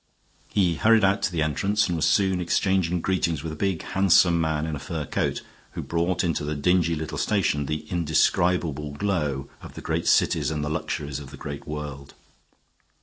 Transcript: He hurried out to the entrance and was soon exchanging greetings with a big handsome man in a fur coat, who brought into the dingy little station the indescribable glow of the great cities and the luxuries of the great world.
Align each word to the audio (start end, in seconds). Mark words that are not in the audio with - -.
He 0.49 0.77
hurried 0.77 1.03
out 1.03 1.21
to 1.21 1.31
the 1.31 1.43
entrance 1.43 1.85
and 1.85 1.95
was 1.95 2.07
soon 2.07 2.41
exchanging 2.41 3.01
greetings 3.01 3.43
with 3.43 3.51
a 3.53 3.55
big 3.55 3.83
handsome 3.83 4.41
man 4.41 4.65
in 4.65 4.75
a 4.75 4.79
fur 4.79 5.05
coat, 5.05 5.43
who 5.73 5.83
brought 5.83 6.23
into 6.23 6.43
the 6.43 6.55
dingy 6.55 6.95
little 6.95 7.19
station 7.19 7.67
the 7.67 7.85
indescribable 7.91 8.93
glow 8.93 9.47
of 9.61 9.75
the 9.75 9.81
great 9.81 10.07
cities 10.07 10.49
and 10.49 10.63
the 10.63 10.69
luxuries 10.71 11.19
of 11.19 11.29
the 11.29 11.37
great 11.37 11.67
world. 11.67 12.15